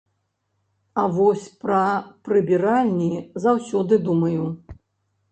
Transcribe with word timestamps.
А 1.01 1.01
вось 1.17 1.43
пра 1.65 1.81
прыбіральні 2.29 3.19
заўсёды 3.43 3.99
думаю. 4.07 4.43